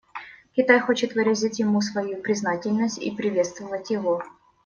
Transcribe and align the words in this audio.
Китай 0.55 0.79
хочет 0.79 1.13
выразить 1.13 1.59
ему 1.59 1.79
свою 1.79 2.17
признательность 2.23 2.97
и 2.97 3.11
приветствовать 3.11 3.91
его. 3.91 4.23